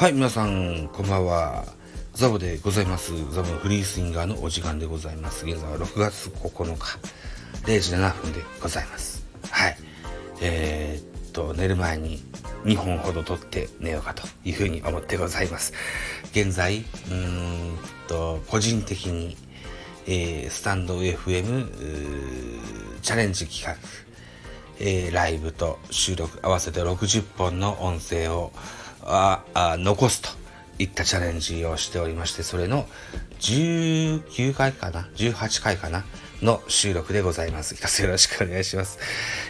[0.00, 1.66] はい、皆さん、こんばんは。
[2.14, 3.12] ザボでございます。
[3.34, 5.44] ザボのフリースインガーのお時間でございます。
[5.44, 6.98] 現在は6月9日、
[7.66, 9.26] 0時7分でございます。
[9.50, 9.76] はい。
[10.40, 12.22] えー、っと、寝る前に
[12.64, 15.74] 2本ほど撮って寝ようかというふうに思ってございます。
[16.30, 17.14] 現在、うー
[17.74, 17.78] ん
[18.08, 19.36] と、個人的に、
[20.06, 21.68] えースタンド FM
[23.02, 23.76] チャレンジ企画、
[24.78, 28.50] えーライブと収録合わせて60本の音声を
[29.04, 30.28] ああ残すと
[30.78, 32.86] いったチャレンジをしておりまして、それの
[33.40, 36.04] 19回かな ?18 回かな
[36.42, 37.74] の収録でございます。
[37.74, 38.98] 一つよろしくお願いします。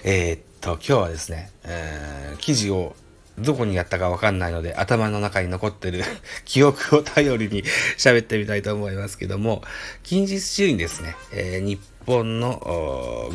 [0.05, 2.97] えーっと、今日はですね、えー記事を
[3.39, 6.03] どこにやったかわかんないので、頭の中に残ってる
[6.45, 7.63] 記憶を頼りに
[7.97, 9.63] 喋ってみたいと思いますけども、
[10.03, 13.31] 近日中にですね、えー日本の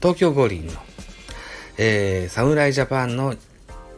[0.00, 0.72] 東京五輪の
[1.78, 3.34] えー侍ジャパンの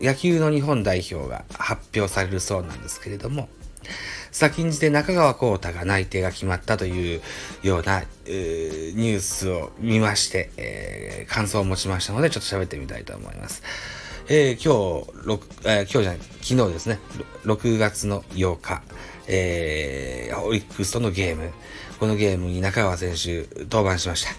[0.01, 3.49] 野球の日本代表が発表されるそうなんですけれども、
[4.33, 7.21] 先んじて中川幸太が内定が決まったという
[7.63, 13.63] ような、えーニュースを見まして、えー感想を持ちましたので、ちょっと喋ってみたいと思います。
[14.29, 16.99] えー今日、ろくえー今日じゃない、昨日ですね、
[17.45, 18.83] 6月の8日、
[19.27, 21.51] えーオリックスとのゲーム、
[21.99, 24.31] このゲームに中川選手登板しました。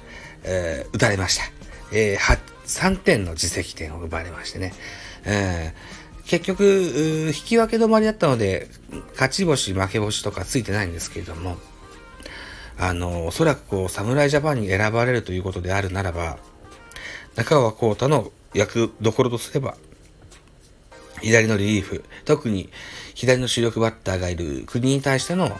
[0.44, 1.44] えー打たれました。
[1.92, 4.74] えー3点の自責点を奪われましてね。
[5.26, 8.70] えー結局、引き分け止まりだったので、
[9.14, 11.58] 勝ち星、負け星とかついてないんですけれども、
[12.78, 16.38] あの、おそらくこう、侍ジャパンに選ばれるということであるならば、
[17.36, 19.76] 中川幸太の役どころとすれば、
[21.22, 22.70] 左のリリーフ、特に
[23.14, 25.60] 左の主力バッターがいる国に対しての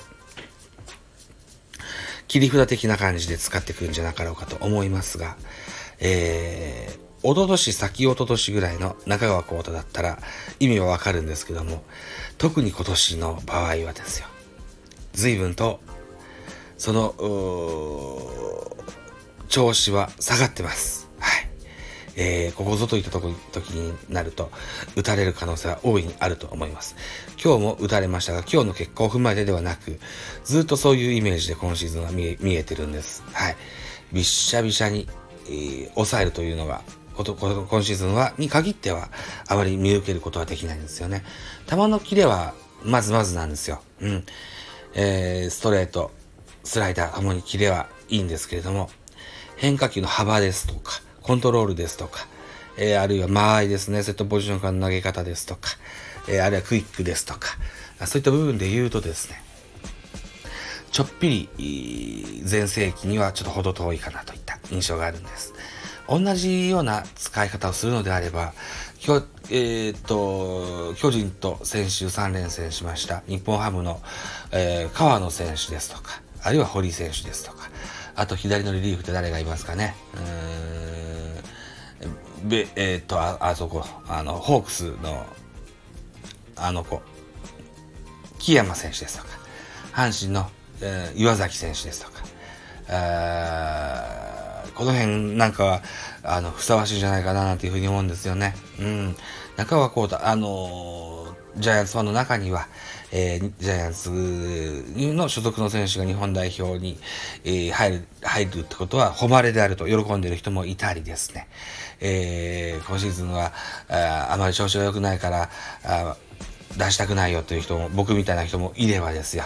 [2.28, 5.36] 切り札的な感じで使ってくるんじゃなかろうかと思いますが、
[6.00, 10.20] えー、おととし、先おととしぐらいの中川幸太だったら
[10.60, 11.84] 意味はわかるんですけども、
[12.38, 14.28] 特に今年の場合はですよ、
[15.14, 15.80] 随分と、
[16.78, 17.14] その、
[19.50, 21.10] 調子は下がってます。
[21.20, 21.48] はい。
[22.16, 23.30] えー、ここぞといった時
[23.70, 24.50] になると、
[24.96, 26.96] 打たれる可能性は大いにあると思います。
[27.44, 30.00] 今日も打たれましたが、今日の結果を踏まえてではなく、
[30.44, 33.24] ずっとそういうイメージで今シーズンは見え見えてるんです。
[33.32, 33.56] はい。
[34.12, 35.08] びっしゃびしゃに、
[35.48, 36.82] えー抑えるというのが、
[37.24, 39.10] こと今シーズンは、に限っては、
[39.48, 41.24] あまり見受けることはできないんですよね。
[41.70, 43.82] 球のキレは、まずまずなんですよ。
[44.02, 44.26] うん。
[44.94, 46.12] えーストレート、
[46.64, 48.90] スライダー、ともにキレはいいんですけれども、
[49.56, 52.28] 変化球の幅ですとか、コントロールですとか、
[52.78, 55.70] えーあるいは間合いですね、セットポジションからの投げ方ですとか、
[56.28, 57.58] えーあるいはクイックですとか、
[58.06, 59.42] そういった部分で言うとですね、
[60.92, 65.54] ちょっぴりいー前世紀にはちょっと程遠いかなといった印象があるんです。
[66.12, 68.54] 同じような使い方をするのであれば、
[69.00, 74.02] きょえーっと、巨人と先週3連戦しました日本ハムの、
[74.52, 77.70] えー川野選手ですとか、あるいは堀選手ですとか、
[78.16, 79.96] あと左のリリーフって誰がいますかね。
[80.14, 80.22] うー
[82.46, 85.26] んべえーっと、あ、あそこ、あの、ホークスの、
[86.58, 87.02] あの子、
[88.40, 89.30] 木山選手ですとか、
[89.94, 90.50] 阪神の、
[90.82, 92.22] えー岩崎選手ですとか、
[92.90, 94.31] あ
[94.82, 95.84] この辺なんかは、
[96.24, 98.56] あの、ふさわしいじゃないかななんていうふうに思うんですよね。
[98.80, 99.16] うん。
[99.56, 102.68] 中川幸太、あのジャイアンツファンの中には、
[103.12, 106.98] えージャイアンツの所属の選手が日本代表に、
[107.44, 111.48] えー入る、入るってことは誉れであると喜んでる人もいたりですね。
[112.00, 113.54] えー今シーズンは、
[113.88, 115.52] ああまり調子が良くないから、
[115.84, 116.18] あ
[116.76, 119.44] 出したくないよという人も、僕みたいな人もいればですよ。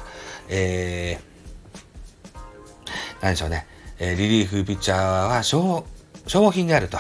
[0.48, 1.36] えー
[3.22, 3.66] 何でしょうね、
[4.00, 5.84] えーリリーフピッチャーは消
[6.28, 6.98] 消耗品であると、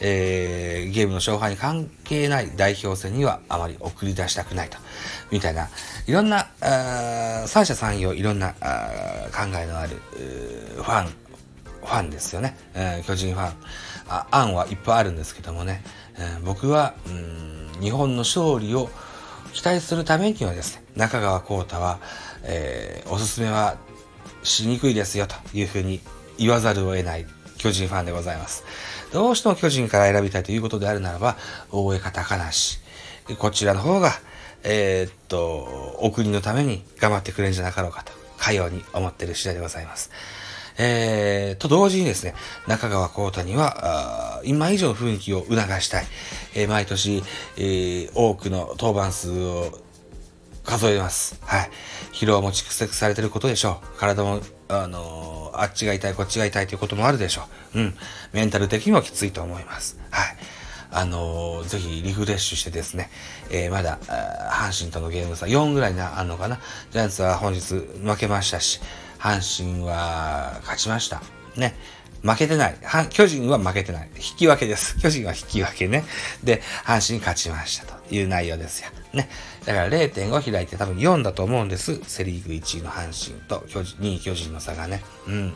[0.00, 4.78] えーゲームの勝敗に関係ない代表戦にはあまり送り出したくないと、
[5.30, 5.68] みたいな、
[6.06, 9.96] いろんな、あ三者三様、いろんなあ考えのある
[10.76, 13.54] ファン、ファンですよね、えー巨人ファン。
[14.08, 15.82] あ、案はいっぱいあるんですけどもね、
[16.18, 18.88] えー僕は、うん日本の勝利を
[19.52, 21.98] 期待するためにはですね、中川幸太は、
[22.42, 23.76] えーおすすめは
[24.42, 26.00] しにくいですよというふうに
[26.38, 27.26] 言わざるを得ない
[27.58, 28.64] 巨人ファンでございます。
[29.12, 31.36] どうしても巨人から選びたいということであるならば、
[31.70, 32.78] 大江か高梨。
[33.38, 34.12] こちらの方が、
[34.62, 40.10] えーっと、お国のために頑張ってくれるんじゃなかろうかと、かように思ってる次第でございます。
[40.78, 42.34] えー、と同時にですね、
[42.66, 46.06] 中川幸太には、今以上雰囲気を促したい。
[46.54, 47.22] えー毎年、
[47.56, 49.78] えー多くの登板数を
[50.66, 51.38] 数えます。
[51.42, 51.70] はい。
[52.12, 53.98] 疲労も蓄積されてることでしょう。
[53.98, 57.42] 体も、あのーあっちが痛い、こっちが痛いということもあるでしょ
[57.74, 57.78] う。
[57.78, 57.94] うん。
[58.32, 59.98] メンタル的にもきついと思います。
[60.10, 60.36] はい。
[60.90, 63.10] あのー、ぜひリフレッシュしてですね、
[63.50, 63.98] えー、まだ、
[64.50, 66.60] 阪神とのゲーム差4ぐらいな、あんのかな。
[66.90, 68.80] ジャイアンツは本日負けましたし、
[69.18, 71.22] 阪神は勝ちました。
[71.56, 71.74] ね。
[72.22, 72.76] 負けてない。
[73.10, 74.08] 巨人は負けてない。
[74.16, 74.98] 引き分けです。
[74.98, 76.04] 巨人は引き分けね。
[76.44, 78.90] で、阪神勝ちましたという内容ですよ。
[79.16, 79.28] ね。
[79.64, 81.98] だから0.5開いて多分4だと思うんです。
[82.04, 85.02] セリーグ1位の阪神と巨人2位巨人の差がね。
[85.26, 85.54] うん。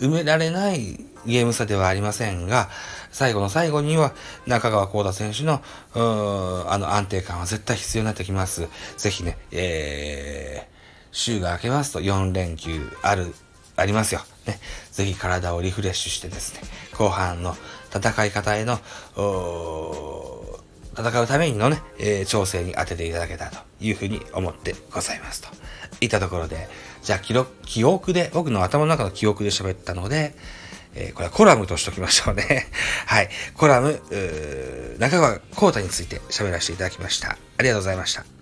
[0.00, 2.68] 埋められないゲーム差ではありませんが、
[3.12, 4.14] 最後の最後には
[4.46, 5.62] 中川幸太選手の、
[5.94, 8.68] あの安定感は絶対必要になってきます。
[8.96, 10.74] ぜひね、えー、
[11.12, 13.34] 週が明けますと4連休ある、
[13.76, 14.22] ありますよ。
[14.46, 14.58] ね。
[14.90, 16.62] ぜひ体をリフレッシュしてですね、
[16.96, 17.54] 後半の
[17.94, 18.78] 戦い方への、
[21.00, 25.48] 戦うためにのね、えー、調整に当てていただけたというふうに思ってございますと。
[26.00, 26.68] いったところで、
[27.02, 30.34] じゃあ記録、記憶で、僕の頭の中の記憶で喋ったので、
[30.94, 32.68] えー、これはコラムとしときましょうね。
[33.06, 33.28] はい。
[33.54, 34.00] コラム、
[34.98, 37.38] 中川幸太について喋らせていただきました。
[37.58, 38.39] ありがとうございました。